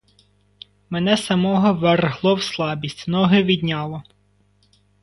Мене 0.89 1.17
самого 1.17 1.73
вергло 1.73 2.35
в 2.35 2.43
слабість, 2.43 3.07
ноги 3.07 3.43
відняло. 3.43 4.03